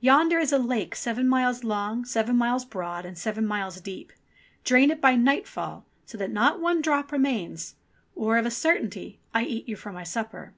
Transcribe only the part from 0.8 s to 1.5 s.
seven